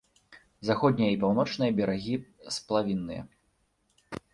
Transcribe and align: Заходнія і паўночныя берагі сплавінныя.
Заходнія 0.69 1.11
і 1.17 1.21
паўночныя 1.25 1.77
берагі 1.83 2.15
сплавінныя. 2.59 3.23